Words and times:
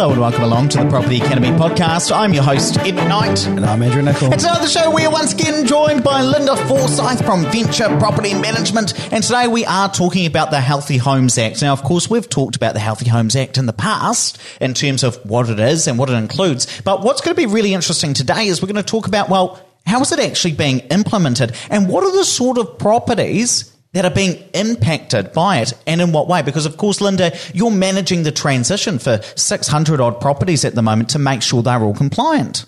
Hello 0.00 0.12
and 0.12 0.20
welcome 0.22 0.44
along 0.44 0.70
to 0.70 0.78
the 0.78 0.88
Property 0.88 1.18
Academy 1.18 1.48
podcast. 1.48 2.10
I'm 2.10 2.32
your 2.32 2.42
host, 2.42 2.78
Ed 2.78 2.94
McKnight. 2.94 3.46
And 3.46 3.66
I'm 3.66 3.82
Andrew 3.82 4.00
Nicol. 4.00 4.32
And 4.32 4.40
today 4.40 4.54
on 4.54 4.62
the 4.62 4.66
show, 4.66 4.90
we 4.90 5.04
are 5.04 5.12
once 5.12 5.34
again 5.34 5.66
joined 5.66 6.02
by 6.02 6.22
Linda 6.22 6.56
Forsyth 6.56 7.22
from 7.22 7.42
Venture 7.42 7.94
Property 7.98 8.32
Management. 8.32 8.98
And 9.12 9.22
today 9.22 9.46
we 9.46 9.66
are 9.66 9.92
talking 9.92 10.24
about 10.24 10.50
the 10.50 10.58
Healthy 10.58 10.96
Homes 10.96 11.36
Act. 11.36 11.60
Now, 11.60 11.74
of 11.74 11.82
course, 11.82 12.08
we've 12.08 12.26
talked 12.26 12.56
about 12.56 12.72
the 12.72 12.80
Healthy 12.80 13.10
Homes 13.10 13.36
Act 13.36 13.58
in 13.58 13.66
the 13.66 13.74
past 13.74 14.40
in 14.58 14.72
terms 14.72 15.04
of 15.04 15.16
what 15.26 15.50
it 15.50 15.60
is 15.60 15.86
and 15.86 15.98
what 15.98 16.08
it 16.08 16.14
includes. 16.14 16.80
But 16.80 17.02
what's 17.02 17.20
going 17.20 17.36
to 17.36 17.46
be 17.46 17.52
really 17.52 17.74
interesting 17.74 18.14
today 18.14 18.46
is 18.46 18.62
we're 18.62 18.72
going 18.72 18.82
to 18.82 18.82
talk 18.82 19.06
about, 19.06 19.28
well, 19.28 19.60
how 19.84 20.00
is 20.00 20.12
it 20.12 20.18
actually 20.18 20.54
being 20.54 20.78
implemented? 20.78 21.54
And 21.68 21.90
what 21.90 22.04
are 22.04 22.12
the 22.12 22.24
sort 22.24 22.56
of 22.56 22.78
properties 22.78 23.70
that 23.92 24.04
are 24.04 24.10
being 24.10 24.36
impacted 24.54 25.32
by 25.32 25.58
it 25.58 25.72
and 25.86 26.00
in 26.00 26.12
what 26.12 26.28
way? 26.28 26.42
Because, 26.42 26.66
of 26.66 26.76
course, 26.76 27.00
Linda, 27.00 27.36
you're 27.52 27.70
managing 27.70 28.22
the 28.22 28.32
transition 28.32 28.98
for 28.98 29.20
600 29.34 30.00
odd 30.00 30.20
properties 30.20 30.64
at 30.64 30.74
the 30.74 30.82
moment 30.82 31.10
to 31.10 31.18
make 31.18 31.42
sure 31.42 31.62
they're 31.62 31.82
all 31.82 31.94
compliant. 31.94 32.66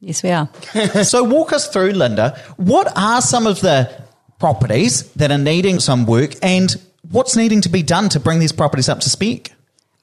Yes, 0.00 0.22
we 0.22 0.30
are. 0.30 0.48
so, 1.04 1.24
walk 1.24 1.52
us 1.52 1.68
through, 1.68 1.90
Linda. 1.90 2.38
What 2.56 2.92
are 2.96 3.20
some 3.20 3.46
of 3.46 3.60
the 3.60 3.90
properties 4.38 5.10
that 5.14 5.32
are 5.32 5.38
needing 5.38 5.80
some 5.80 6.06
work 6.06 6.34
and 6.42 6.76
what's 7.10 7.34
needing 7.34 7.60
to 7.62 7.68
be 7.68 7.82
done 7.82 8.08
to 8.10 8.20
bring 8.20 8.38
these 8.38 8.52
properties 8.52 8.88
up 8.88 9.00
to 9.00 9.10
speak? 9.10 9.52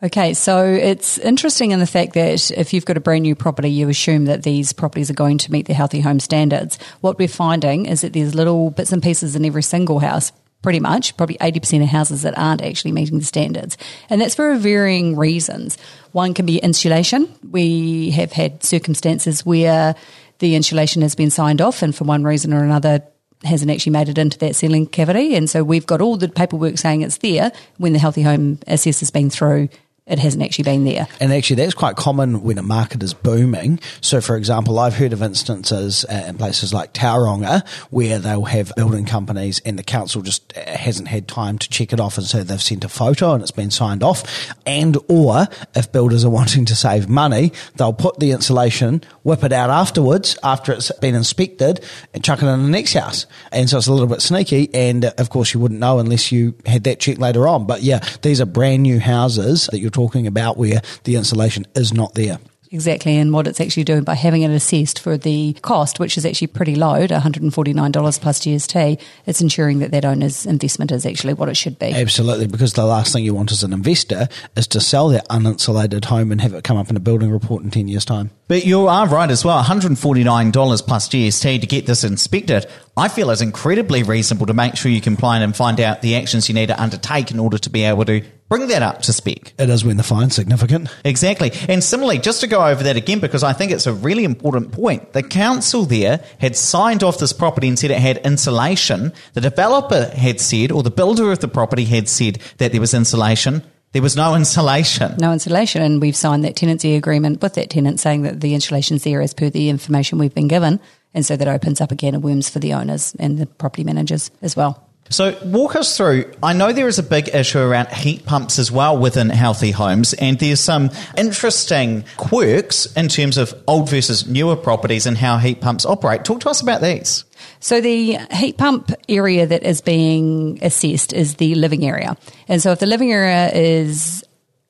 Okay, 0.04 0.34
so 0.34 0.66
it's 0.66 1.18
interesting 1.20 1.72
in 1.72 1.80
the 1.80 1.88
fact 1.88 2.14
that 2.16 2.52
if 2.52 2.74
you've 2.74 2.86
got 2.86 2.98
a 2.98 3.00
brand 3.00 3.24
new 3.24 3.34
property, 3.34 3.70
you 3.70 3.88
assume 3.88 4.26
that 4.26 4.44
these 4.44 4.74
properties 4.74 5.10
are 5.10 5.16
going 5.16 5.38
to 5.38 5.52
meet 5.52 5.68
the 5.68 5.74
healthy 5.74 6.02
home 6.02 6.20
standards. 6.20 6.78
What 7.00 7.18
we're 7.18 7.30
finding 7.30 7.86
is 7.86 8.02
that 8.02 8.12
there's 8.12 8.36
little 8.36 8.72
bits 8.72 8.92
and 8.92 9.02
pieces 9.02 9.36
in 9.38 9.46
every 9.46 9.64
single 9.64 10.00
house 10.00 10.34
pretty 10.66 10.80
much, 10.80 11.16
probably 11.16 11.38
80% 11.38 11.84
of 11.84 11.90
houses 11.90 12.24
that 12.24 12.36
aren't 12.40 12.64
actually 12.64 12.92
meeting 12.92 13.20
the 13.20 13.24
standards. 13.24 13.78
And 14.10 14.20
that's 14.20 14.34
for 14.34 14.56
varying 14.56 15.16
reasons. 15.16 15.78
One 16.12 16.34
can 16.34 16.48
be 16.48 16.58
insulation. 16.58 17.32
We 17.52 18.10
have 18.10 18.32
had 18.32 18.64
circumstances 18.64 19.46
where 19.46 19.94
the 20.40 20.56
insulation 20.56 21.04
has 21.04 21.14
been 21.14 21.30
signed 21.30 21.62
off 21.62 21.84
and 21.84 21.96
for 21.96 22.06
one 22.06 22.24
reason 22.24 22.52
or 22.52 22.64
another 22.64 23.04
hasn't 23.44 23.70
actually 23.70 23.92
made 23.92 24.10
it 24.10 24.18
into 24.18 24.40
that 24.40 24.56
ceiling 24.56 24.88
cavity. 24.88 25.36
And 25.36 25.48
so 25.48 25.64
we've 25.64 25.86
got 25.86 26.02
all 26.02 26.18
the 26.18 26.30
paperwork 26.30 26.80
saying 26.80 27.02
it's 27.02 27.20
there 27.20 27.52
when 27.78 27.94
the 27.94 28.00
healthy 28.00 28.24
home 28.24 28.58
assessor's 28.66 29.12
been 29.12 29.30
through 29.30 29.70
it 30.08 30.20
hasn't 30.20 30.44
actually 30.44 30.66
been 30.66 30.84
there. 30.84 31.08
And 31.20 31.34
actually, 31.34 31.56
that's 31.56 31.74
quite 31.74 31.96
common 31.96 32.44
when 32.44 32.60
a 32.60 32.62
market 32.62 33.02
is 33.02 33.16
booming. 33.16 33.80
So, 34.02 34.22
for 34.22 34.38
example, 34.38 34.78
I've 34.78 34.96
heard 34.96 35.14
of 35.14 35.24
instances 35.24 36.06
uh, 36.06 36.26
in 36.28 36.38
places 36.38 36.74
like 36.74 36.94
Tauranga 36.94 37.68
where 37.90 38.20
they'll 38.20 38.46
have 38.46 38.72
building 38.76 39.06
companies 39.06 39.62
and 39.66 39.80
the 39.80 39.84
council 39.84 40.22
just 40.22 40.56
uh, 40.56 40.78
hasn't 40.78 41.08
had 41.08 41.28
time 41.28 41.58
to 41.58 41.70
check 41.70 41.92
it 41.92 42.00
off, 42.00 42.18
and 42.20 42.28
so 42.28 42.44
they've 42.44 42.62
sent 42.62 42.86
a 42.86 42.90
photo 42.90 43.34
and 43.34 43.42
it's 43.42 43.50
been 43.50 43.72
signed 43.72 44.04
off. 44.04 44.54
And 44.68 44.96
or 45.10 45.48
if 45.76 45.92
builders 45.92 46.24
are 46.24 46.30
wanting 46.36 46.66
to 46.66 46.76
save 46.76 47.10
money, 47.10 47.52
they'll 47.78 47.94
put 47.94 48.20
the 48.20 48.32
insulation, 48.32 49.02
whip 49.24 49.44
it 49.44 49.54
out 49.54 49.72
afterwards 49.72 50.38
after 50.44 50.72
it's 50.72 50.92
been 51.00 51.16
inspected, 51.16 51.84
and 52.14 52.24
chuck 52.24 52.44
it 52.44 52.46
in 52.46 52.62
the 52.62 52.70
next 52.70 52.94
house. 52.94 53.26
And 53.52 53.68
so 53.68 53.80
it's 53.80 53.88
a 53.88 53.94
little 53.94 54.08
bit 54.08 54.22
sneaky. 54.22 54.70
And 54.72 55.06
of 55.06 55.32
course, 55.32 55.54
you 55.56 55.60
wouldn't 55.60 55.80
know 55.80 55.98
unless 55.98 56.32
you 56.32 56.54
had 56.68 56.84
that 56.84 57.00
check 57.00 57.18
later 57.18 57.48
on. 57.48 57.66
But 57.66 57.82
yeah, 57.82 58.06
these 58.22 58.40
are 58.40 58.46
brand 58.46 58.84
new 58.84 59.00
houses 59.00 59.68
that 59.72 59.80
you're 59.80 59.95
talking 59.96 60.28
about 60.28 60.58
where 60.58 60.82
the 61.06 61.16
insulation 61.16 61.66
is 61.74 61.94
not 61.94 62.14
there. 62.14 62.38
Exactly, 62.72 63.16
and 63.16 63.32
what 63.32 63.48
it's 63.48 63.62
actually 63.62 63.86
doing 63.86 64.04
by 64.04 64.16
having 64.16 64.42
it 64.42 64.50
assessed 64.50 65.00
for 65.00 65.18
the 65.18 65.54
cost, 65.62 65.98
which 65.98 66.18
is 66.18 66.26
actually 66.26 66.48
pretty 66.48 66.76
low, 66.76 67.08
$149 67.08 68.22
plus 68.22 68.40
GST, 68.40 69.02
it's 69.26 69.40
ensuring 69.40 69.80
that 69.80 69.92
that 69.92 70.04
owner's 70.04 70.46
investment 70.46 70.92
is 70.92 71.06
actually 71.06 71.34
what 71.34 71.48
it 71.48 71.56
should 71.56 71.80
be. 71.80 71.94
Absolutely, 71.94 72.48
because 72.48 72.74
the 72.74 72.84
last 72.84 73.14
thing 73.14 73.24
you 73.24 73.34
want 73.34 73.52
as 73.54 73.64
an 73.64 73.72
investor 73.72 74.28
is 74.58 74.68
to 74.68 74.82
sell 74.82 75.08
that 75.10 75.26
uninsulated 75.30 76.04
home 76.06 76.34
and 76.34 76.42
have 76.42 76.54
it 76.54 76.66
come 76.66 76.76
up 76.76 76.90
in 76.90 76.98
a 76.98 77.00
building 77.00 77.32
report 77.32 77.64
in 77.64 77.72
10 77.72 77.88
years' 77.88 78.04
time. 78.04 78.32
But 78.48 78.66
you 78.66 78.88
are 78.88 79.08
right 79.08 79.32
as 79.32 79.46
well. 79.46 79.64
$149 79.64 80.86
plus 80.86 81.10
GST 81.10 81.62
to 81.62 81.68
get 81.68 81.86
this 81.86 82.04
inspected, 82.04 82.66
I 82.98 83.10
feel 83.10 83.30
is 83.30 83.42
incredibly 83.42 84.04
reasonable 84.04 84.46
to 84.46 84.54
make 84.54 84.78
sure 84.78 84.90
you 84.90 85.02
comply 85.02 85.40
and 85.40 85.54
find 85.54 85.82
out 85.82 86.02
the 86.02 86.16
actions 86.16 86.48
you 86.48 86.56
need 86.56 86.68
to 86.68 86.82
undertake 86.82 87.30
in 87.30 87.40
order 87.40 87.58
to 87.58 87.70
be 87.70 87.84
able 87.84 88.06
to 88.06 88.24
bring 88.48 88.68
that 88.68 88.84
up 88.84 89.02
to 89.02 89.12
spec. 89.12 89.54
It 89.60 89.70
is 89.70 89.84
when 89.84 89.98
the 89.98 90.04
fine's 90.04 90.34
significant. 90.34 90.88
Exactly. 91.04 91.52
And 91.68 91.84
similarly, 91.84 92.20
just 92.20 92.40
to 92.40 92.48
go 92.48 92.66
over 92.66 92.84
that 92.84 92.96
again, 92.96 93.20
because 93.20 93.44
I 93.44 93.52
think 93.52 93.74
it's 93.74 93.86
a 93.86 93.94
really 93.94 94.24
important 94.24 94.72
point, 94.72 95.12
the 95.12 95.24
council 95.24 95.84
there 95.84 96.24
had 96.40 96.56
signed 96.56 97.04
off 97.04 97.18
this 97.18 97.34
property 97.34 97.68
and 97.68 97.78
said 97.78 97.92
it 97.92 98.00
had 98.00 98.18
insulation. 98.20 99.12
The 99.34 99.42
developer 99.42 100.06
had 100.16 100.40
said, 100.40 100.72
or 100.72 100.82
the 100.82 100.90
builder 100.90 101.34
of 101.34 101.40
the 101.40 101.50
property 101.50 101.84
had 101.84 102.08
said 102.08 102.40
that 102.60 102.72
there 102.72 102.82
was 102.82 102.94
insulation. 102.94 103.62
There 103.92 104.02
was 104.02 104.16
no 104.16 104.36
insulation. 104.36 105.18
No 105.18 105.34
insulation. 105.34 105.82
And 105.82 106.02
we've 106.02 106.16
signed 106.16 106.46
that 106.46 106.56
tenancy 106.56 106.96
agreement 106.96 107.42
with 107.42 107.56
that 107.56 107.70
tenant 107.70 108.00
saying 108.00 108.22
that 108.22 108.40
the 108.40 108.54
insulation's 108.54 109.04
there 109.04 109.22
as 109.22 109.34
per 109.34 109.50
the 109.50 109.70
information 109.70 110.18
we've 110.18 110.34
been 110.34 110.48
given. 110.48 110.80
And 111.16 111.26
so 111.26 111.36
that 111.36 111.48
opens 111.48 111.82
up 111.82 111.92
again 111.92 112.14
a 112.14 112.20
worms 112.20 112.50
for 112.50 112.60
the 112.60 112.74
owners 112.74 113.16
and 113.18 113.40
the 113.40 113.48
property 113.48 113.84
managers 113.84 114.30
as 114.44 114.56
well. 114.56 114.86
So, 115.10 115.38
walk 115.46 115.76
us 115.76 115.96
through. 115.96 116.34
I 116.42 116.54
know 116.54 116.74
there 116.74 116.88
is 116.88 116.98
a 116.98 117.04
big 117.04 117.30
issue 117.30 117.60
around 117.60 117.90
heat 117.90 118.26
pumps 118.26 118.58
as 118.58 118.72
well 118.72 118.98
within 118.98 119.30
healthy 119.30 119.70
homes, 119.70 120.14
and 120.16 120.40
there's 120.40 120.60
some 120.60 120.90
interesting 121.16 122.06
quirks 122.18 122.88
in 122.96 123.08
terms 123.08 123.38
of 123.38 123.54
old 123.68 123.88
versus 123.88 124.28
newer 124.28 124.56
properties 124.56 125.06
and 125.06 125.16
how 125.16 125.38
heat 125.38 125.62
pumps 125.62 125.86
operate. 125.86 126.26
Talk 126.26 126.40
to 126.42 126.50
us 126.50 126.60
about 126.60 126.82
these. 126.82 127.24
So, 127.60 127.82
the 127.82 128.18
heat 128.32 128.58
pump 128.58 128.92
area 129.08 129.46
that 129.46 129.62
is 129.62 129.82
being 129.82 130.58
assessed 130.64 131.14
is 131.14 131.36
the 131.36 131.54
living 131.54 131.86
area. 131.86 132.18
And 132.48 132.60
so, 132.60 132.72
if 132.72 132.80
the 132.80 132.88
living 132.88 133.12
area 133.12 133.52
is 133.54 134.24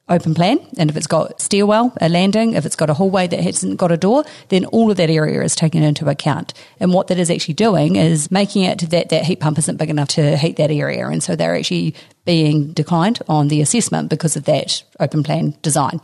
open 0.07 0.35
plan. 0.35 0.59
And 0.77 0.89
if 0.89 0.97
it's 0.97 1.07
got 1.07 1.41
stairwell, 1.41 1.93
a 1.99 2.09
landing, 2.09 2.53
if 2.53 2.65
it's 2.65 2.75
got 2.75 2.89
a 2.89 2.93
hallway 2.93 3.27
that 3.27 3.39
hasn't 3.39 3.77
got 3.77 3.91
a 3.91 3.97
door, 3.97 4.23
then 4.49 4.65
all 4.65 4.91
of 4.91 4.97
that 4.97 5.09
area 5.09 5.41
is 5.41 5.55
taken 5.55 5.81
into 5.81 6.07
account. 6.07 6.53
And 6.79 6.93
what 6.93 7.07
that 7.07 7.17
is 7.17 7.31
actually 7.31 7.55
doing 7.55 7.95
is 7.95 8.29
making 8.29 8.63
it 8.63 8.89
that 8.91 9.09
that 9.09 9.25
heat 9.25 9.39
pump 9.39 9.57
isn't 9.57 9.77
big 9.77 9.89
enough 9.89 10.09
to 10.09 10.37
heat 10.37 10.57
that 10.57 10.71
area. 10.71 11.07
And 11.07 11.23
so 11.23 11.35
they're 11.35 11.55
actually 11.55 11.95
being 12.25 12.73
declined 12.73 13.19
on 13.27 13.47
the 13.47 13.61
assessment 13.61 14.09
because 14.09 14.35
of 14.35 14.45
that 14.45 14.83
open 14.99 15.23
plan 15.23 15.55
design. 15.61 15.99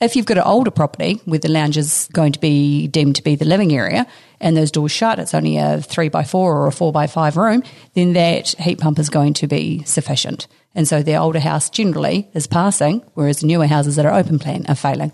If 0.00 0.16
you've 0.16 0.26
got 0.26 0.38
an 0.38 0.44
older 0.44 0.72
property 0.72 1.20
where 1.24 1.38
the 1.38 1.48
lounge 1.48 1.76
is 1.76 2.08
going 2.12 2.32
to 2.32 2.40
be 2.40 2.88
deemed 2.88 3.16
to 3.16 3.22
be 3.22 3.36
the 3.36 3.44
living 3.44 3.72
area 3.72 4.06
and 4.44 4.56
those 4.56 4.70
doors 4.70 4.92
shut, 4.92 5.18
it's 5.18 5.32
only 5.32 5.56
a 5.56 5.80
three 5.80 6.10
by 6.10 6.22
four 6.22 6.54
or 6.54 6.66
a 6.66 6.72
four 6.72 6.92
by 6.92 7.06
five 7.06 7.38
room, 7.38 7.62
then 7.94 8.12
that 8.12 8.48
heat 8.60 8.78
pump 8.78 8.98
is 8.98 9.08
going 9.08 9.32
to 9.32 9.46
be 9.46 9.82
sufficient. 9.84 10.46
And 10.74 10.86
so 10.86 11.02
the 11.02 11.16
older 11.16 11.40
house 11.40 11.70
generally 11.70 12.28
is 12.34 12.46
passing, 12.46 13.02
whereas 13.14 13.40
the 13.40 13.46
newer 13.46 13.66
houses 13.66 13.96
that 13.96 14.04
are 14.04 14.12
open 14.12 14.38
plan 14.38 14.66
are 14.68 14.74
failing. 14.74 15.12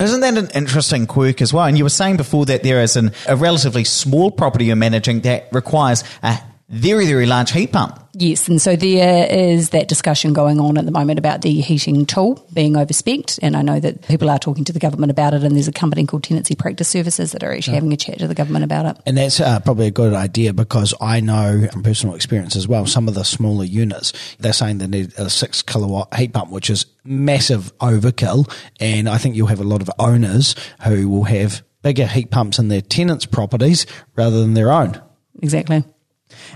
Isn't 0.00 0.20
that 0.20 0.38
an 0.38 0.48
interesting 0.54 1.06
quirk 1.06 1.42
as 1.42 1.52
well? 1.52 1.66
And 1.66 1.76
you 1.76 1.84
were 1.84 1.90
saying 1.90 2.16
before 2.16 2.46
that 2.46 2.62
there 2.62 2.80
is 2.80 2.96
an, 2.96 3.12
a 3.28 3.36
relatively 3.36 3.84
small 3.84 4.30
property 4.30 4.64
you're 4.64 4.76
managing 4.76 5.20
that 5.20 5.48
requires 5.52 6.02
a 6.22 6.38
very, 6.68 7.06
very 7.06 7.26
large 7.26 7.52
heat 7.52 7.72
pump. 7.72 8.00
Yes, 8.14 8.48
and 8.48 8.62
so 8.62 8.76
there 8.76 9.26
is 9.28 9.70
that 9.70 9.88
discussion 9.88 10.32
going 10.32 10.60
on 10.60 10.78
at 10.78 10.84
the 10.84 10.92
moment 10.92 11.18
about 11.18 11.42
the 11.42 11.60
heating 11.60 12.06
tool 12.06 12.46
being 12.52 12.74
overspec 12.74 13.40
and 13.42 13.56
I 13.56 13.62
know 13.62 13.80
that 13.80 14.06
people 14.06 14.30
are 14.30 14.38
talking 14.38 14.64
to 14.64 14.72
the 14.72 14.78
government 14.78 15.10
about 15.10 15.34
it, 15.34 15.42
and 15.42 15.54
there's 15.54 15.68
a 15.68 15.72
company 15.72 16.06
called 16.06 16.24
Tenancy 16.24 16.54
Practice 16.54 16.88
Services 16.88 17.32
that 17.32 17.42
are 17.42 17.52
actually 17.52 17.72
yeah. 17.72 17.80
having 17.80 17.92
a 17.92 17.96
chat 17.96 18.18
to 18.18 18.28
the 18.28 18.34
government 18.34 18.64
about 18.64 18.86
it. 18.86 19.02
And 19.06 19.16
that's 19.16 19.40
uh, 19.40 19.60
probably 19.60 19.88
a 19.88 19.90
good 19.90 20.14
idea 20.14 20.52
because 20.52 20.94
I 21.00 21.20
know 21.20 21.68
from 21.72 21.82
personal 21.82 22.14
experience 22.14 22.56
as 22.56 22.68
well, 22.68 22.86
some 22.86 23.08
of 23.08 23.14
the 23.14 23.24
smaller 23.24 23.64
units, 23.64 24.12
they're 24.38 24.52
saying 24.52 24.78
they 24.78 24.86
need 24.86 25.12
a 25.18 25.28
six 25.28 25.62
kilowatt 25.62 26.14
heat 26.14 26.32
pump, 26.32 26.50
which 26.50 26.70
is 26.70 26.86
massive 27.04 27.76
overkill, 27.78 28.50
and 28.80 29.08
I 29.08 29.18
think 29.18 29.36
you'll 29.36 29.48
have 29.48 29.60
a 29.60 29.64
lot 29.64 29.82
of 29.82 29.90
owners 29.98 30.54
who 30.84 31.08
will 31.08 31.24
have 31.24 31.62
bigger 31.82 32.06
heat 32.06 32.30
pumps 32.30 32.58
in 32.58 32.68
their 32.68 32.80
tenants' 32.80 33.26
properties 33.26 33.86
rather 34.16 34.40
than 34.40 34.54
their 34.54 34.72
own. 34.72 35.00
Exactly. 35.42 35.84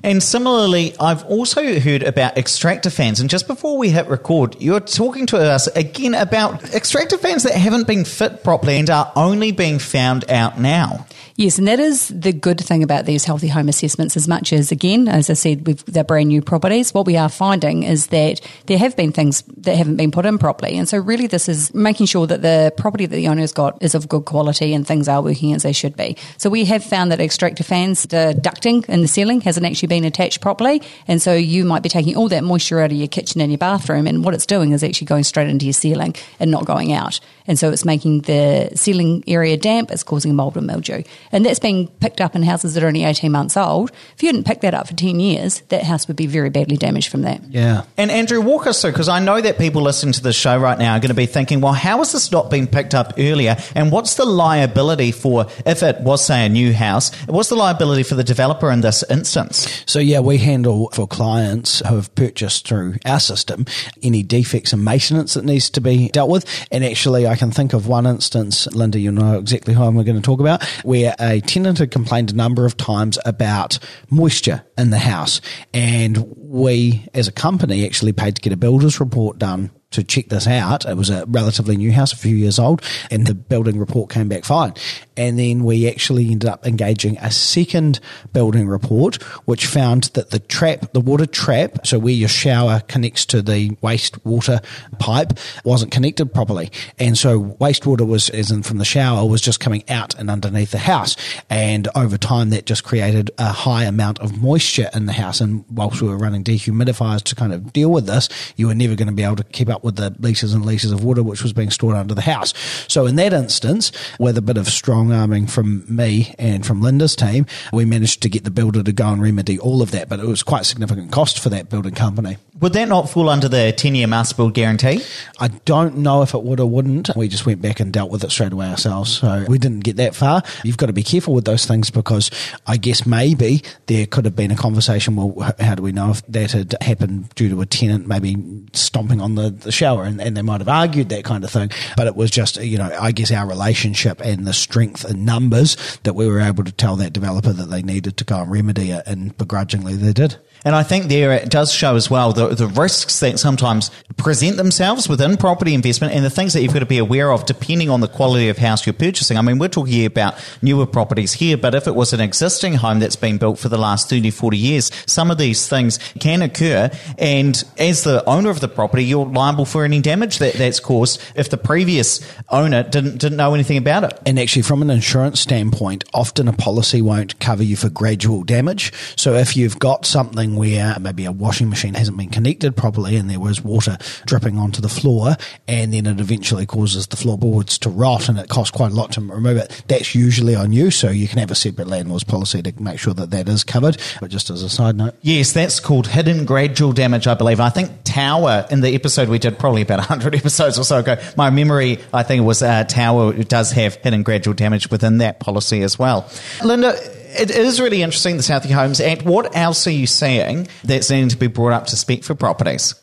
And 0.03 0.23
similarly, 0.23 0.95
I've 0.99 1.25
also 1.25 1.79
heard 1.81 2.03
about 2.03 2.39
extractor 2.39 2.91
fans. 2.91 3.21
And 3.21 3.29
just 3.29 3.47
before 3.47 3.77
we 3.77 3.91
hit 3.91 4.07
record, 4.09 4.57
you're 4.61 4.81
talking 4.81 5.27
to 5.27 5.39
us 5.39 5.67
again 5.69 6.15
about 6.15 6.75
extractor 6.75 7.19
fans 7.19 7.43
that 7.43 7.53
haven't 7.53 7.87
been 7.87 8.05
fit 8.05 8.43
properly 8.45 8.79
and 8.79 8.89
are 8.91 9.13
only 9.17 9.53
being 9.53 9.79
found 9.79 10.31
out 10.31 10.59
now. 10.59 11.07
Yes, 11.41 11.57
and 11.57 11.69
that 11.69 11.79
is 11.79 12.09
the 12.09 12.33
good 12.33 12.59
thing 12.61 12.83
about 12.83 13.07
these 13.07 13.25
healthy 13.25 13.47
home 13.47 13.69
assessments. 13.69 14.17
As 14.17 14.27
much 14.27 14.53
as, 14.53 14.73
again, 14.73 15.07
as 15.07 15.31
I 15.31 15.35
said, 15.35 15.65
they're 15.65 16.03
brand 16.03 16.31
new 16.31 16.43
properties. 16.43 16.93
What 16.93 17.07
we 17.07 17.17
are 17.17 17.29
finding 17.29 17.85
is 17.85 18.09
that 18.09 18.41
there 18.67 18.77
have 18.77 18.97
been 18.97 19.13
things 19.13 19.45
that 19.59 19.77
haven't 19.77 19.99
been 19.99 20.11
put 20.11 20.27
in 20.27 20.39
properly, 20.39 20.77
and 20.77 20.89
so 20.89 20.99
really 20.99 21.29
this 21.29 21.49
is 21.49 21.73
making 21.73 22.07
sure 22.07 22.27
that 22.27 22.43
the 22.43 22.75
property 22.77 23.07
that 23.07 23.15
the 23.15 23.29
owner's 23.29 23.53
got 23.53 23.81
is 23.81 23.95
of 23.95 24.09
good 24.09 24.25
quality 24.25 24.75
and 24.75 24.85
things 24.85 25.07
are 25.07 25.23
working 25.23 25.53
as 25.55 25.63
they 25.63 25.73
should 25.73 25.97
be. 25.97 26.17
So 26.39 26.51
we 26.51 26.65
have 26.65 26.83
found 26.83 27.13
that 27.13 27.21
extractor 27.21 27.63
fans, 27.63 28.03
the 28.03 28.37
ducting 28.43 28.85
in 28.89 29.03
the 29.03 29.09
ceiling 29.09 29.41
hasn't 29.43 29.65
actually 29.65 29.87
been 29.87 30.05
attached 30.05 30.41
properly, 30.41 30.83
and 31.07 31.23
so 31.23 31.35
you 31.35 31.65
might 31.65 31.85
be 31.85 31.89
taking 31.89 32.17
all 32.17 32.29
that 32.31 32.43
moisture 32.43 32.81
out 32.81 32.91
of 32.91 32.97
your 32.99 33.07
kitchen 33.07 33.41
and 33.41 33.53
your 33.53 33.59
bathroom, 33.59 34.09
and 34.09 34.25
what 34.25 34.35
it's 34.35 34.45
doing 34.45 34.73
is 34.73 34.83
actually 34.83 35.07
going 35.07 35.23
straight 35.23 35.49
into 35.49 35.67
your 35.67 35.73
ceiling 35.73 36.17
and 36.41 36.51
not 36.51 36.65
going 36.65 36.93
out, 36.93 37.21
and 37.47 37.61
so 37.61 37.71
it's 37.71 37.85
making 37.85 38.23
the 38.23 38.73
ceiling 38.75 39.23
area 39.29 39.57
damp. 39.57 39.93
It's 39.93 40.03
causing 40.03 40.35
mold 40.35 40.57
and 40.57 40.67
mildew. 40.67 41.05
And 41.33 41.45
that's 41.45 41.59
being 41.59 41.89
picked 41.89 42.21
up 42.21 42.35
in 42.35 42.43
houses 42.43 42.75
that 42.75 42.83
are 42.83 42.87
only 42.87 43.05
18 43.05 43.31
months 43.31 43.57
old. 43.57 43.91
If 44.15 44.23
you 44.23 44.29
hadn't 44.29 44.45
picked 44.45 44.63
that 44.63 44.75
up 44.75 44.89
for 44.89 44.95
10 44.95 45.21
years, 45.21 45.61
that 45.69 45.85
house 45.85 46.09
would 46.09 46.17
be 46.17 46.27
very 46.27 46.51
badly 46.51 46.77
damaged 46.77 47.11
from 47.11 47.23
that. 47.23 47.43
Yeah. 47.51 47.85
And 47.97 48.11
Andrew, 48.11 48.41
walk 48.41 48.67
us 48.67 48.81
through, 48.83 48.93
because 48.93 49.09
I 49.09 49.21
know 49.21 49.41
that 49.41 49.59
people 49.59 49.83
listening 49.83 50.13
to 50.15 50.23
the 50.23 50.33
show 50.33 50.57
right 50.59 50.79
now 50.79 50.95
are 50.95 51.01
going 51.01 51.09
to 51.09 51.15
be 51.15 51.27
thinking, 51.27 51.61
well, 51.61 51.73
how 51.73 51.99
has 51.99 52.13
this 52.13 52.33
not 52.33 52.51
been 52.51 52.67
picked 52.67 52.95
up 52.95 53.15
earlier? 53.19 53.57
And 53.75 53.93
what's 53.93 54.15
the 54.15 54.25
liability 54.25 55.13
for, 55.13 55.47
if 55.67 55.83
it 55.83 56.01
was, 56.01 56.25
say, 56.25 56.47
a 56.47 56.49
new 56.49 56.73
house, 56.73 57.15
what's 57.27 57.49
the 57.49 57.57
liability 57.57 58.03
for 58.03 58.15
the 58.15 58.25
developer 58.25 58.71
in 58.71 58.81
this 58.81 59.05
instance? 59.11 59.85
So 59.87 59.99
yeah, 59.99 60.21
we 60.21 60.39
handle 60.39 60.91
for 60.93 61.07
clients 61.07 61.81
who 61.81 61.97
have 61.97 62.15
purchased 62.15 62.67
through 62.67 62.97
our 63.05 63.21
system 63.21 63.67
any 64.03 64.23
defects 64.23 64.73
and 64.73 64.85
maintenance 64.85 65.35
that 65.35 65.45
needs 65.45 65.71
to 65.71 65.81
be 65.81 66.09
dealt 66.09 66.31
with. 66.31 66.45
And 66.71 66.85
actually, 66.85 67.27
I 67.27 67.37
can 67.37 67.51
think 67.51 67.73
of 67.73 67.87
one 67.87 68.07
instance, 68.07 68.67
Linda, 68.69 68.99
you 68.99 69.13
know 69.13 69.39
exactly 69.39 69.75
who 69.75 69.83
I'm 69.83 69.95
going 69.95 70.17
to 70.17 70.21
talk 70.21 70.41
about, 70.41 70.65
where 70.85 71.15
a 71.21 71.41
tenant 71.41 71.79
had 71.79 71.91
complained 71.91 72.31
a 72.31 72.35
number 72.35 72.67
of 72.67 72.77
times 72.77 73.19
about 73.25 73.79
moisture 74.11 74.65
in 74.77 74.91
the 74.91 74.99
house, 74.99 75.41
and 75.73 76.25
we, 76.37 77.07
as 77.15 77.29
a 77.29 77.33
company, 77.33 77.85
actually 77.85 78.13
paid 78.13 78.37
to 78.37 78.43
get 78.43 78.53
a 78.53 78.57
builder's 78.57 79.01
report 79.01 79.39
done 79.39 79.71
to 79.91 80.05
check 80.05 80.29
this 80.29 80.47
out. 80.47 80.85
It 80.85 80.97
was 80.97 81.11
a 81.11 81.25
relatively 81.27 81.77
new 81.77 81.93
house, 81.93 82.13
a 82.13 82.17
few 82.17 82.37
years 82.37 82.59
old, 82.59 82.83
and 83.11 83.27
the 83.27 83.35
building 83.35 83.79
report 83.79 84.11
came 84.11 84.29
back 84.29 84.45
fine. 84.45 84.75
And 85.19 85.39
then 85.39 85.65
we 85.65 85.89
actually 85.89 86.31
ended 86.31 86.49
up 86.49 86.65
engaging 86.65 87.19
a 87.19 87.31
second 87.31 87.99
building 88.33 88.69
report, 88.69 89.21
which 89.47 89.67
found 89.67 90.05
that 90.15 90.31
the 90.31 90.39
trap, 90.39 90.93
the 90.93 91.01
water 91.01 91.27
trap, 91.27 91.85
so 91.87 91.99
where 91.99 92.15
your 92.15 92.29
shower 92.29 92.81
connects 92.87 93.27
to 93.27 93.43
the 93.43 93.71
wastewater 93.83 94.65
pipe, 95.01 95.33
wasn't 95.65 95.91
connected 95.91 96.33
properly. 96.33 96.71
And 97.01 97.19
so 97.19 97.43
wastewater 97.43 98.07
was, 98.07 98.31
as 98.31 98.53
in 98.53 98.63
from 98.63 98.79
the 98.79 98.85
shower, 98.85 99.29
was 99.29 99.41
just 99.41 99.59
coming 99.59 99.83
out 99.89 100.15
and 100.15 100.31
underneath 100.31 100.71
the 100.71 100.79
house. 100.79 101.17
And 101.51 101.89
over 101.97 102.17
time, 102.17 102.51
that 102.51 102.65
just 102.65 102.85
created 102.85 103.33
a 103.39 103.47
high 103.47 103.85
amount 103.85 104.21
of 104.21 104.41
moisture 104.41 104.89
in 104.95 105.07
the 105.07 105.13
house. 105.13 105.41
And 105.41 105.65
whilst 105.69 106.01
we 106.01 106.09
were 106.09 106.17
running 106.17 106.45
dehumidifiers 106.45 107.25
to 107.25 107.35
kind 107.35 107.53
of 107.53 107.73
deal 107.73 107.91
with 107.91 108.07
this, 108.07 108.29
you 108.55 108.69
were 108.69 108.75
never 108.75 108.95
going 108.95 109.09
to 109.09 109.15
be 109.15 109.25
able 109.25 109.37
to 109.37 109.45
keep 109.45 109.69
up 109.69 109.83
with 109.83 109.97
the 109.97 110.15
litres 110.21 110.55
and 110.55 110.65
litres 110.65 110.93
of 110.93 111.03
water 111.03 111.25
which 111.25 111.43
was 111.43 111.53
being 111.53 111.71
stored 111.71 111.97
under 111.97 112.15
the 112.15 112.21
house. 112.21 112.55
So 112.87 113.07
in 113.07 113.17
that 113.17 113.33
instance, 113.33 113.91
with 114.21 114.39
a 114.39 114.43
bit 114.43 114.57
of 114.57 114.69
strong 114.69 115.08
arming 115.13 115.47
from 115.47 115.85
me 115.89 116.35
and 116.39 116.65
from 116.65 116.81
Linda's 116.81 117.17
team, 117.17 117.47
we 117.73 117.85
managed 117.85 118.23
to 118.23 118.29
get 118.29 118.45
the 118.45 118.51
builder 118.51 118.83
to 118.83 118.93
go 118.93 119.09
and 119.09 119.23
remedy 119.23 119.59
all 119.59 119.83
of 119.83 119.91
that, 119.93 120.09
but 120.09 120.21
it 120.21 120.27
was 120.27 120.43
quite 120.43 120.67
significant 120.67 121.13
cost 121.13 121.41
for 121.41 121.49
that 121.51 121.69
building 121.69 121.95
company. 121.95 122.37
Would 122.61 122.73
that 122.73 122.89
not 122.89 123.09
fall 123.09 123.29
under 123.29 123.49
the 123.49 123.73
10 123.77 123.95
year 123.95 124.09
master 124.09 124.35
build 124.35 124.55
guarantee? 124.55 125.03
I 125.39 125.49
don't 125.49 125.99
know 125.99 126.23
if 126.23 126.35
it 126.35 126.43
would 126.43 126.59
or 126.59 126.69
wouldn't. 126.69 127.11
We 127.15 127.29
just 127.29 127.47
went 127.47 127.63
back 127.63 127.79
and 127.79 127.93
dealt 127.93 128.11
with 128.11 128.25
it 128.25 128.31
straight 128.31 128.53
away 128.53 128.67
ourselves. 128.67 129.19
So 129.19 129.45
we 129.49 129.59
didn't 129.59 129.81
get 129.81 129.97
that 129.97 130.15
far. 130.15 130.43
You've 130.65 130.77
got 130.77 130.87
to 130.87 130.93
be 130.93 131.05
careful 131.05 131.35
with 131.35 131.45
those 131.45 131.67
things 131.67 131.91
because 131.91 132.31
I 132.67 132.77
guess 132.77 133.07
maybe 133.07 133.63
there 133.87 134.07
could 134.07 134.25
have 134.25 134.35
been 134.35 134.51
a 134.51 134.57
conversation. 134.57 135.15
Well, 135.15 135.55
how 135.61 135.77
do 135.77 135.83
we 135.83 135.93
know 135.93 136.11
if 136.11 136.27
that 136.27 136.51
had 136.53 136.75
happened 136.81 137.31
due 137.37 137.49
to 137.51 137.61
a 137.61 137.67
tenant 137.67 138.09
maybe 138.09 138.37
stomping 138.73 139.21
on 139.21 139.37
the, 139.37 139.51
the 139.51 139.73
shower 139.73 140.05
and, 140.05 140.21
and 140.21 140.37
they 140.37 140.43
might 140.43 140.61
have 140.61 140.69
argued 140.69 141.11
that 141.11 141.25
kind 141.25 141.45
of 141.45 141.51
thing. 141.51 141.71
But 141.97 142.07
it 142.09 142.17
was 142.17 142.31
just, 142.31 142.57
you 142.57 142.79
know, 142.79 142.91
I 143.01 143.13
guess 143.13 143.31
our 143.31 143.47
relationship 143.47 144.21
and 144.21 144.47
the 144.47 144.53
strength 144.53 144.98
in 145.05 145.25
numbers 145.25 145.99
that 146.03 146.15
we 146.15 146.27
were 146.27 146.41
able 146.41 146.65
to 146.65 146.73
tell 146.73 146.97
that 146.97 147.13
developer 147.13 147.53
that 147.53 147.71
they 147.71 147.83
needed 147.83 148.17
to 148.17 148.25
go 148.25 148.41
and 148.41 148.51
remedy 148.51 148.91
it 148.91 149.03
and 149.07 149.37
begrudgingly 149.37 149.95
they 149.95 150.13
did. 150.13 150.37
And 150.65 150.75
I 150.75 150.83
think 150.83 151.07
there 151.07 151.33
it 151.33 151.51
does 151.51 151.73
show 151.73 151.97
as 151.97 152.11
well 152.11 152.33
the, 152.33 152.49
the 152.49 152.67
risks 152.67 153.21
that 153.21 153.39
sometimes 153.39 153.91
present 154.17 154.57
themselves 154.57 155.09
within 155.09 155.37
property 155.37 155.75
investment 155.75 156.13
and 156.13 156.25
the 156.25 156.31
things 156.31 156.53
that 156.53 156.63
you've 156.63 156.73
got 156.73 156.81
to 156.81 156.87
be 156.87 156.99
aware 156.99 157.31
of 157.33 157.47
depending 157.47 157.89
on 157.89 158.01
the 158.01 158.09
quality 158.09 158.49
of 158.49 158.59
house 158.59 158.85
you're 158.87 158.93
purchasing. 158.93 159.37
I 159.37 159.43
mean, 159.43 159.59
we're 159.59 159.69
talking 159.69 160.05
about 160.05 160.35
newer 160.61 160.87
properties 160.87 161.35
here, 161.35 161.57
but 161.57 161.75
if 161.75 161.87
it 161.87 161.95
was 161.95 162.13
an 162.13 162.21
existing 162.21 162.75
home 162.75 162.99
that's 162.99 163.17
been 163.17 163.39
built 163.39 163.59
for 163.59 163.69
the 163.69 163.79
last 163.79 164.11
30, 164.11 164.31
40 164.31 164.57
years, 164.57 164.91
some 165.07 165.31
of 165.31 165.39
these 165.39 165.69
things 165.69 165.99
can 166.21 166.43
occur. 166.43 166.91
And 167.17 167.63
as 167.79 168.05
the 168.05 168.25
owner 168.29 168.51
of 168.51 168.61
the 168.61 168.69
property, 168.69 169.05
you're 169.05 169.27
liable 169.27 169.65
for 169.65 169.85
any 169.85 170.01
damage 170.01 170.39
that, 170.39 170.55
that's 170.55 170.81
caused 170.81 171.23
if 171.35 171.49
the 171.51 171.57
previous 171.57 172.21
owner 172.49 172.83
didn't, 172.83 173.19
didn't 173.19 173.37
know 173.37 173.55
anything 173.55 173.77
about 173.77 174.05
it. 174.05 174.19
And 174.27 174.39
actually, 174.39 174.63
from 174.63 174.83
an 174.83 174.91
insurance 174.91 175.41
standpoint, 175.41 176.05
often 176.13 176.49
a 176.49 176.53
policy 176.53 177.01
won't 177.01 177.39
cover 177.39 177.63
you 177.63 177.77
for 177.77 177.89
gradual 177.89 178.43
damage. 178.43 178.93
So 179.17 179.35
if 179.35 179.57
you've 179.57 179.79
got 179.79 180.07
something 180.07 180.48
where 180.57 180.97
maybe 181.01 181.25
a 181.25 181.33
washing 181.33 181.69
machine 181.69 181.95
hasn't 181.95 182.17
been 182.17 182.29
connected 182.29 182.77
properly 182.77 183.17
and 183.17 183.29
there 183.31 183.41
was 183.41 183.63
water 183.63 183.97
dripping 184.27 184.59
onto 184.59 184.81
the 184.81 184.89
floor 184.89 185.37
and 185.67 185.93
then 185.93 186.07
it 186.07 186.21
eventually 186.21 186.67
causes 186.67 187.07
the 187.09 187.17
floorboards 187.17 187.79
to 187.79 187.91
rot 187.91 188.29
and 188.29 188.39
it 188.39 188.49
costs 188.49 188.71
quite 188.71 188.93
a 188.93 188.95
lot 188.95 189.13
to 189.13 189.21
remove 189.21 189.57
it, 189.57 189.83
that's 189.89 190.15
usually 190.15 190.55
on 190.55 190.73
you. 190.73 190.91
So 190.91 191.11
you 191.11 191.29
can 191.29 191.39
have 191.39 191.51
a 191.51 191.55
separate 191.55 191.89
landlord's 191.89 192.25
policy 192.25 192.63
to 192.63 192.83
make 192.83 192.99
sure 192.99 193.15
that 193.15 193.31
that 193.31 193.49
is 193.49 193.65
covered. 193.65 193.99
But 194.21 194.31
just 194.31 194.51
as 194.51 194.63
a 194.63 194.69
side 194.69 194.97
note. 194.97 195.15
Yes, 195.23 195.53
that's 195.53 195.81
called 195.81 196.07
hidden 196.07 196.45
gradual 196.45 196.93
damage, 196.93 197.27
I 197.27 197.35
believe. 197.35 197.61
I 197.61 197.71
think 197.71 197.91
Tower, 198.05 198.67
in 198.71 198.81
the 198.81 198.95
episode 198.95 199.29
we 199.29 199.39
did 199.39 199.59
probably 199.59 199.83
about 199.83 199.99
100 200.09 200.35
episodes 200.35 200.79
or 200.79 200.85
so 200.85 200.99
ago, 200.99 201.17
my 201.37 201.51
memory, 201.51 201.99
I 202.13 202.23
think 202.23 202.45
was 202.45 202.63
uh, 202.63 202.85
Tower 202.85 203.33
does 203.33 203.73
have 203.73 203.97
hidden 203.97 204.23
gradual 204.23 204.55
damage 204.55 204.91
within 204.91 205.19
that 205.19 205.41
policy 205.41 205.83
as 205.83 205.99
well. 205.99 206.29
Linda, 206.65 206.97
it 207.29 207.51
is 207.51 207.81
really 207.81 208.03
interesting, 208.03 208.37
the 208.37 208.43
Healthy 208.43 208.71
Homes 208.71 209.01
Act. 209.01 209.23
What 209.25 209.55
else 209.57 209.87
are 209.87 209.93
you 209.93 210.07
seeing 210.07 210.69
that's 210.85 211.11
needing 211.11 211.29
to 211.29 211.37
be 211.37 211.47
brought 211.47 211.73
up 211.73 211.87
to 211.87 211.97
speak 211.97 212.25
for 212.25 212.35
properties? 212.35 212.95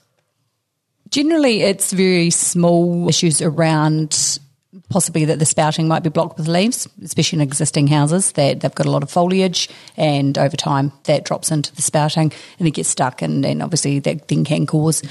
Generally, 1.10 1.62
it's 1.62 1.94
very 1.94 2.30
small 2.30 3.07
issues 3.07 3.42
around 3.42 4.39
possibly 4.89 5.25
that 5.25 5.39
the 5.39 5.45
spouting 5.45 5.87
might 5.87 6.03
be 6.03 6.09
blocked 6.09 6.37
with 6.37 6.47
leaves, 6.47 6.87
especially 7.03 7.37
in 7.37 7.41
existing 7.41 7.87
houses 7.87 8.31
that 8.33 8.59
they've 8.59 8.75
got 8.75 8.85
a 8.85 8.91
lot 8.91 9.03
of 9.03 9.09
foliage 9.09 9.69
and 9.97 10.37
over 10.37 10.55
time 10.55 10.91
that 11.05 11.25
drops 11.25 11.51
into 11.51 11.73
the 11.75 11.81
spouting 11.81 12.31
and 12.59 12.67
it 12.67 12.71
gets 12.71 12.89
stuck 12.89 13.21
and, 13.21 13.45
and 13.45 13.63
obviously 13.63 13.99
that 13.99 14.27
then 14.27 14.43
can 14.45 14.65
cause 14.65 15.01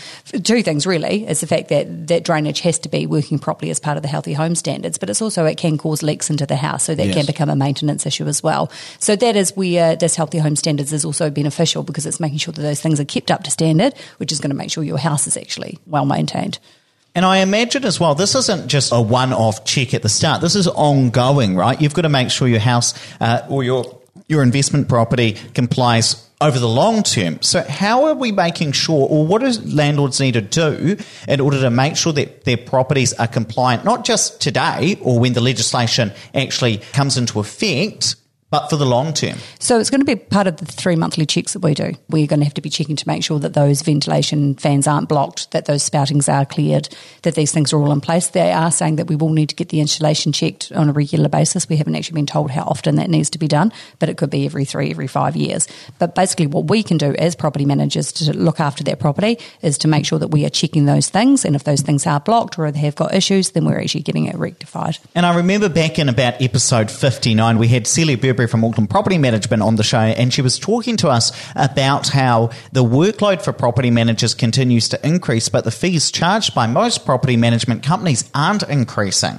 two 0.43 0.63
things 0.63 0.87
really. 0.87 1.27
Is 1.27 1.41
the 1.41 1.47
fact 1.47 1.69
that 1.69 2.07
that 2.09 2.25
drainage 2.25 2.61
has 2.61 2.79
to 2.81 2.89
be 2.89 3.07
working 3.07 3.39
properly 3.39 3.71
as 3.71 3.81
part 3.81 3.97
of 3.97 4.03
the 4.03 4.09
healthy 4.09 4.33
home 4.33 4.55
standards 4.55 4.99
but 4.99 5.11
it's 5.11 5.21
also 5.23 5.45
it 5.45 5.57
can 5.59 5.77
cause 5.79 6.03
leaks 6.03 6.31
into 6.31 6.47
the 6.47 6.57
house 6.57 6.85
so 6.85 6.95
that 6.95 7.07
Yes. 7.07 7.17
can 7.17 7.27
become 7.27 7.51
a 7.51 7.57
maintenance 7.57 8.07
issue 8.07 8.27
as 8.27 8.43
well. 8.43 8.71
So 8.99 9.17
that 9.17 9.37
is 9.37 9.55
where 9.57 9.97
this 9.97 10.15
healthy 10.17 10.39
home 10.39 10.57
standards 10.57 10.93
is 10.93 11.05
also 11.05 11.31
beneficial 11.31 11.83
because 11.83 12.07
it's 12.07 12.21
making 12.21 12.39
sure 12.39 12.53
that 12.53 12.63
those 12.63 12.81
things 12.81 13.01
are 13.01 13.05
kept 13.05 13.31
up 13.31 13.43
to 13.45 13.51
standard 13.51 13.95
which 14.19 14.33
is 14.33 14.41
going 14.41 14.51
to 14.51 14.57
make 14.57 14.71
sure 14.71 14.85
your 14.85 14.99
house 14.99 15.27
is 15.27 15.37
actually 15.37 15.79
well 15.87 16.07
maintained 16.07 16.59
And 17.15 17.25
I 17.25 17.39
imagine 17.39 17.85
as 17.85 18.01
well, 18.01 18.15
this 18.15 18.35
isn't 18.35 18.67
just 18.69 18.91
a 18.93 19.01
one-off 19.01 19.65
check 19.65 19.95
at 19.95 20.03
the 20.03 20.09
start. 20.09 20.41
This 20.41 20.57
is 20.57 20.67
ongoing, 20.67 21.55
right? 21.55 21.81
You've 21.81 21.95
got 21.95 22.03
to 22.03 22.09
make 22.09 22.31
sure 22.31 22.49
your 22.49 22.59
house 22.59 22.95
uh, 23.21 23.47
or 23.49 23.63
your 23.63 24.01
your 24.27 24.43
investment 24.43 24.89
property 24.89 25.33
complies 25.55 26.29
over 26.41 26.59
the 26.59 26.69
long 26.69 27.03
term. 27.03 27.41
So, 27.43 27.63
how 27.63 28.07
are 28.07 28.15
we 28.15 28.33
making 28.33 28.73
sure, 28.73 29.07
or 29.09 29.27
what 29.27 29.43
do 29.43 29.51
landlords 29.61 30.21
need 30.21 30.33
to 30.33 30.41
do 30.41 30.97
in 31.29 31.41
order 31.41 31.61
to 31.61 31.71
make 31.71 31.97
sure 31.97 32.13
that 32.13 32.45
their 32.45 32.57
properties 32.57 33.13
are 33.15 33.27
compliant, 33.27 33.85
not 33.85 34.05
just 34.05 34.41
today 34.41 34.99
or 35.03 35.19
when 35.19 35.33
the 35.33 35.41
legislation 35.41 36.13
actually 36.35 36.79
comes 36.93 37.17
into 37.17 37.39
effect, 37.41 38.17
but 38.55 38.71
for 38.71 38.77
the 38.77 38.87
long 38.87 39.13
term? 39.13 39.37
So 39.59 39.81
it's 39.81 39.91
going 39.91 40.01
to 40.01 40.05
be 40.05 40.15
part 40.15 40.47
of 40.47 40.59
the 40.59 40.65
three 40.65 40.95
monthly 40.95 41.27
checks 41.27 41.55
that 41.55 41.59
we 41.59 41.75
do. 41.75 41.95
We're 42.09 42.29
going 42.29 42.39
to 42.39 42.45
have 42.45 42.55
to 42.55 42.61
be 42.61 42.71
checking 42.71 42.95
to 42.95 43.09
make 43.09 43.25
sure 43.25 43.41
that 43.41 43.53
those 43.53 43.83
ventilation 43.83 44.55
fans 44.55 44.87
aren't 44.87 45.09
blocked, 45.09 45.51
that 45.51 45.65
those 45.65 45.83
spoutings 45.83 46.33
are 46.33 46.47
cleared, 46.47 46.89
that 47.23 47.35
these 47.35 47.51
things 47.51 47.73
are 47.73 47.79
all 47.79 47.91
in 47.91 48.01
place. 48.01 48.29
They 48.29 48.53
are 48.53 48.71
saying 48.71 48.95
that 48.97 49.09
we 49.09 49.17
will 49.17 49.31
need 49.31 49.49
to 49.49 49.57
get 49.57 49.71
the 49.71 49.81
insulation 49.81 50.31
checked 50.31 50.71
on 50.71 50.89
a 50.89 50.93
regular 50.93 51.29
basis. 51.29 51.69
We 51.69 51.79
haven't 51.79 51.97
actually 51.97 52.15
been 52.15 52.27
told 52.27 52.53
how 52.53 52.63
often 52.63 52.95
that 52.95 53.11
needs 53.11 53.29
to 53.31 53.41
be 53.41 53.49
done, 53.49 53.73
but 53.99 54.09
it 54.09 54.19
could 54.19 54.31
be 54.31 54.47
every 54.47 54.65
three, 54.65 54.89
every 54.89 55.09
five 55.09 55.35
years. 55.35 55.67
But 55.99 56.15
basically, 56.15 56.47
what 56.47 56.71
we 56.71 56.85
can 56.85 56.97
do 56.97 57.13
as 57.19 57.35
property 57.35 57.65
managers 57.65 58.13
to 58.13 58.33
look 58.37 58.61
after 58.61 58.85
their 58.85 58.95
property 58.95 59.41
is 59.63 59.79
to 59.79 59.89
make 59.89 60.07
sure 60.07 60.21
that 60.21 60.29
we 60.29 60.47
are 60.47 60.51
checking 60.51 60.85
those 60.85 61.09
things. 61.09 61.45
And 61.45 61.57
if 61.57 61.65
those 61.65 61.83
things 61.83 62.07
are 62.07 62.21
blocked 62.21 62.57
or 62.57 62.71
they 62.71 62.79
have 62.79 62.95
got 62.95 63.15
issues, 63.15 63.51
then 63.51 63.65
we're 63.65 63.81
actually 63.81 64.03
getting 64.03 64.27
it 64.27 64.37
rectified. 64.37 64.99
And 65.17 65.27
I 65.27 65.35
remember 65.35 65.69
back 65.69 65.99
in 65.99 66.09
about 66.09 66.41
episode 66.41 66.89
59, 66.89 67.59
we 67.59 67.67
had 67.67 67.89
Celia 67.89 68.17
Burberry 68.45 68.51
from 68.51 68.65
Auckland 68.65 68.91
Property 68.91 69.19
Management 69.19 69.63
on 69.63 69.77
the 69.77 69.83
show, 69.83 69.99
and 69.99 70.33
she 70.33 70.43
was 70.43 70.59
talking 70.59 70.97
to 70.99 71.09
us 71.09 71.33
about 71.55 72.09
how 72.09 72.51
the 72.73 72.85
workload 72.85 73.43
for 73.43 73.53
property 73.53 73.91
managers 73.91 74.35
continues 74.35 74.89
to 74.91 75.07
increase, 75.07 75.49
but 75.49 75.65
the 75.65 75.71
fees 75.71 76.11
charged 76.11 76.55
by 76.55 76.67
most 76.67 77.05
property 77.05 77.37
management 77.37 77.83
companies 77.83 78.31
aren't 78.35 78.63
increasing. 78.65 79.39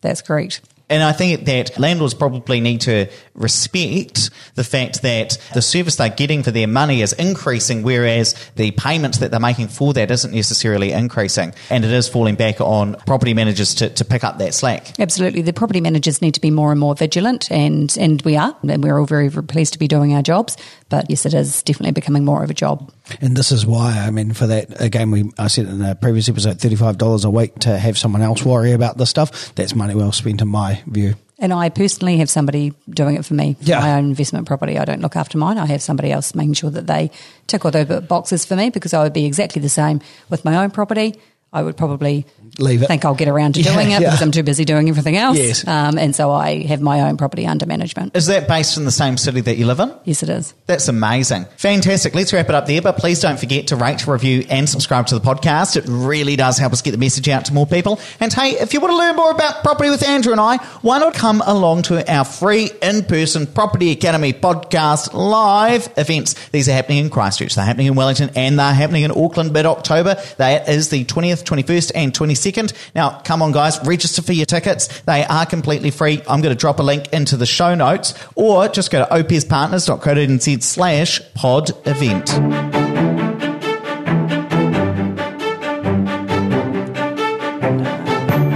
That's 0.00 0.22
correct. 0.22 0.60
And 0.92 1.02
I 1.02 1.12
think 1.12 1.46
that 1.46 1.78
landlords 1.78 2.12
probably 2.12 2.60
need 2.60 2.82
to 2.82 3.06
respect 3.34 4.28
the 4.56 4.62
fact 4.62 5.00
that 5.00 5.38
the 5.54 5.62
service 5.62 5.96
they're 5.96 6.10
getting 6.10 6.42
for 6.42 6.50
their 6.50 6.66
money 6.66 7.00
is 7.00 7.14
increasing, 7.14 7.82
whereas 7.82 8.34
the 8.56 8.72
payments 8.72 9.16
that 9.18 9.30
they're 9.30 9.40
making 9.40 9.68
for 9.68 9.94
that 9.94 10.10
isn't 10.10 10.34
necessarily 10.34 10.92
increasing. 10.92 11.54
And 11.70 11.82
it 11.82 11.92
is 11.92 12.10
falling 12.10 12.34
back 12.34 12.60
on 12.60 12.96
property 13.06 13.32
managers 13.32 13.74
to, 13.76 13.88
to 13.88 14.04
pick 14.04 14.22
up 14.22 14.36
that 14.36 14.52
slack. 14.52 15.00
Absolutely. 15.00 15.40
The 15.40 15.54
property 15.54 15.80
managers 15.80 16.20
need 16.20 16.34
to 16.34 16.42
be 16.42 16.50
more 16.50 16.70
and 16.70 16.78
more 16.78 16.94
vigilant, 16.94 17.50
and, 17.50 17.96
and 17.98 18.20
we 18.20 18.36
are. 18.36 18.54
And 18.62 18.84
we're 18.84 18.98
all 18.98 19.06
very, 19.06 19.28
very 19.28 19.46
pleased 19.46 19.72
to 19.72 19.78
be 19.78 19.88
doing 19.88 20.14
our 20.14 20.22
jobs. 20.22 20.58
But 20.90 21.08
yes, 21.08 21.24
it 21.24 21.32
is 21.32 21.62
definitely 21.62 21.92
becoming 21.92 22.22
more 22.22 22.44
of 22.44 22.50
a 22.50 22.54
job. 22.54 22.92
And 23.22 23.34
this 23.34 23.50
is 23.50 23.64
why, 23.64 23.98
I 23.98 24.10
mean, 24.10 24.34
for 24.34 24.46
that, 24.46 24.78
again, 24.78 25.10
we 25.10 25.30
I 25.38 25.46
said 25.46 25.66
in 25.66 25.80
a 25.80 25.94
previous 25.94 26.28
episode, 26.28 26.58
$35 26.58 27.24
a 27.24 27.30
week 27.30 27.54
to 27.60 27.78
have 27.78 27.96
someone 27.96 28.20
else 28.20 28.44
worry 28.44 28.72
about 28.72 28.98
this 28.98 29.08
stuff, 29.08 29.54
that's 29.54 29.74
money 29.74 29.94
well 29.94 30.12
spent 30.12 30.42
in 30.42 30.48
my 30.48 30.81
view. 30.86 31.14
And 31.38 31.52
I 31.52 31.70
personally 31.70 32.18
have 32.18 32.30
somebody 32.30 32.72
doing 32.88 33.16
it 33.16 33.24
for 33.24 33.34
me 33.34 33.56
Yeah. 33.60 33.80
my 33.80 33.94
own 33.94 34.04
investment 34.10 34.46
property. 34.46 34.78
I 34.78 34.84
don't 34.84 35.00
look 35.00 35.16
after 35.16 35.38
mine. 35.38 35.58
I 35.58 35.66
have 35.66 35.82
somebody 35.82 36.12
else 36.12 36.34
making 36.36 36.54
sure 36.54 36.70
that 36.70 36.86
they 36.86 37.10
tick 37.48 37.64
all 37.64 37.72
those 37.72 38.00
boxes 38.02 38.44
for 38.44 38.54
me 38.54 38.70
because 38.70 38.94
I 38.94 39.02
would 39.02 39.12
be 39.12 39.24
exactly 39.26 39.60
the 39.60 39.68
same 39.68 40.00
with 40.30 40.44
my 40.44 40.56
own 40.62 40.70
property. 40.70 41.16
I 41.52 41.62
would 41.62 41.76
probably 41.76 42.24
Leave 42.58 42.82
it. 42.82 42.86
think 42.86 43.04
I'll 43.04 43.14
get 43.14 43.28
around 43.28 43.54
to 43.54 43.60
Yeah, 43.62 43.74
doing 43.74 43.88
it 43.90 44.00
yeah. 44.00 44.08
because 44.10 44.22
I'm 44.22 44.30
too 44.30 44.42
busy 44.42 44.64
doing 44.64 44.88
everything 44.88 45.16
else. 45.16 45.36
Yes. 45.38 45.66
Um, 45.66 45.98
and 45.98 46.14
so 46.16 46.30
I 46.30 46.62
have 46.64 46.80
my 46.80 47.02
own 47.02 47.16
property 47.18 47.46
under 47.46 47.66
management. 47.66 48.16
Is 48.16 48.26
that 48.28 48.48
based 48.48 48.76
in 48.78 48.84
the 48.86 48.90
same 48.90 49.16
city 49.18 49.40
that 49.42 49.56
you 49.56 49.66
live 49.66 49.80
in? 49.80 49.92
Yes, 50.04 50.22
it 50.22 50.28
is. 50.30 50.54
That's 50.66 50.88
amazing. 50.88 51.44
Fantastic. 51.56 52.14
Let's 52.14 52.32
wrap 52.32 52.48
it 52.48 52.54
up 52.54 52.66
there, 52.66 52.80
but 52.80 52.96
please 52.96 53.20
don't 53.20 53.38
forget 53.38 53.66
to 53.68 53.76
rate, 53.76 54.06
review, 54.06 54.44
and 54.48 54.68
subscribe 54.68 55.06
to 55.08 55.18
the 55.18 55.20
podcast. 55.20 55.76
It 55.76 55.84
really 55.86 56.36
does 56.36 56.56
help 56.58 56.72
us 56.72 56.80
get 56.82 56.92
the 56.92 56.98
message 56.98 57.28
out 57.28 57.44
to 57.46 57.54
more 57.54 57.66
people. 57.66 58.00
And 58.20 58.32
hey, 58.32 58.52
if 58.52 58.72
you 58.74 58.80
want 58.80 58.92
to 58.92 58.98
learn 58.98 59.16
more 59.16 59.30
about 59.30 59.62
property 59.62 59.90
with 59.90 60.06
Andrew 60.06 60.32
and 60.32 60.40
I, 60.40 60.56
why 60.82 60.98
not 60.98 61.14
come 61.14 61.42
along 61.46 61.82
to 61.82 62.10
our 62.10 62.24
free 62.24 62.70
in-person 62.82 63.48
Property 63.48 63.90
Academy 63.92 64.32
podcast 64.32 65.12
live 65.14 65.88
events? 65.96 66.34
These 66.50 66.68
are 66.68 66.72
happening 66.72 66.98
in 67.04 67.10
Christchurch, 67.10 67.54
they're 67.54 67.64
happening 67.64 67.88
in 67.88 67.94
Wellington, 67.94 68.30
and 68.36 68.58
they're 68.58 68.72
happening 68.74 69.02
in 69.02 69.10
Auckland 69.10 69.52
mid-October. 69.52 70.16
That 70.38 70.68
is 70.68 70.88
the 70.90 71.04
20th, 71.04 71.41
21st, 71.44 71.92
and 71.94 72.12
22nd. 72.12 72.72
Now, 72.94 73.20
come 73.24 73.42
on, 73.42 73.52
guys, 73.52 73.78
register 73.84 74.22
for 74.22 74.32
your 74.32 74.46
tickets. 74.46 75.00
They 75.02 75.24
are 75.24 75.46
completely 75.46 75.90
free. 75.90 76.22
I'm 76.28 76.40
going 76.40 76.54
to 76.54 76.60
drop 76.60 76.78
a 76.78 76.82
link 76.82 77.12
into 77.12 77.36
the 77.36 77.46
show 77.46 77.74
notes, 77.74 78.14
or 78.34 78.68
just 78.68 78.90
go 78.90 79.04
to 79.04 79.10
opespartners.co.nz 79.12 80.62
slash 80.62 81.20
pod 81.34 81.70
event. 81.86 82.30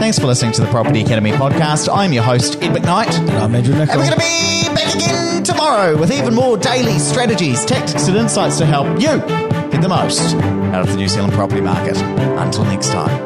Thanks 0.06 0.20
for 0.20 0.26
listening 0.26 0.52
to 0.52 0.60
the 0.60 0.68
Property 0.68 1.00
Academy 1.00 1.32
podcast. 1.32 1.92
I'm 1.92 2.12
your 2.12 2.22
host, 2.22 2.62
Ed 2.62 2.70
McKnight. 2.76 3.18
And 3.18 3.30
I'm 3.30 3.52
Andrew 3.52 3.74
And 3.74 3.88
we're 3.88 3.96
going 3.96 4.10
to 4.10 4.16
be 4.16 4.72
back 4.72 4.94
again 4.94 5.42
tomorrow 5.42 5.98
with 5.98 6.12
even 6.12 6.32
more 6.32 6.56
daily 6.56 7.00
strategies, 7.00 7.64
tactics, 7.64 8.06
and 8.06 8.16
insights 8.16 8.58
to 8.58 8.66
help 8.66 8.86
you 9.00 9.18
get 9.70 9.82
the 9.82 9.88
most 9.88 10.55
out 10.76 10.82
of 10.82 10.92
the 10.92 10.96
New 10.96 11.08
Zealand 11.08 11.32
property 11.32 11.62
market. 11.62 11.96
Until 11.96 12.64
next 12.64 12.88
time. 12.88 13.25